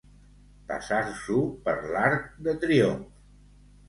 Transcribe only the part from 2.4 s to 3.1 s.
de triomf.